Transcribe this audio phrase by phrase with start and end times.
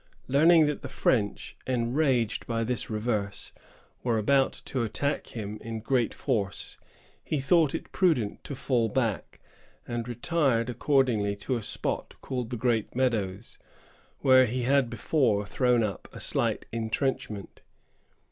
[0.27, 3.53] Learning that the French, enraged by this reverse,
[4.01, 6.79] were about to attack him in great force,
[7.23, 9.39] he thought it prudent to fall back,
[9.87, 13.59] and retired accordingly to a spot called the Great Meadows,
[14.21, 17.61] where he had before thrown up a slight intrenchment.